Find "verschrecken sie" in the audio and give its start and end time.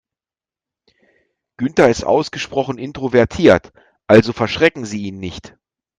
4.33-5.03